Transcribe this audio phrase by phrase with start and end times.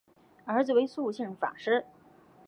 [0.45, 1.85] 儿子为素性法师。